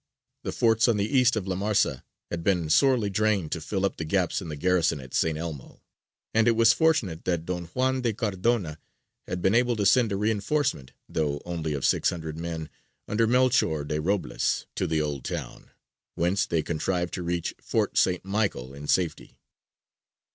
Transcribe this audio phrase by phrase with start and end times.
[0.41, 3.97] The forts on the east of La Marsa had been sorely drained to fill up
[3.97, 5.37] the gaps in the garrison at St.
[5.37, 5.83] Elmo,
[6.33, 8.79] and it was fortunate that Don Juan de Cardona
[9.27, 12.71] had been able to send a reinforcement, though only of six hundred men,
[13.07, 15.69] under Melchior de Robles, to the Old Town,
[16.15, 18.25] whence they contrived to reach Fort St.
[18.25, 19.37] Michael in safety.